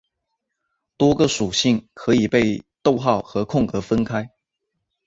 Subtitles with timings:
[0.97, 4.31] 多个属性可以被逗号和空格分开。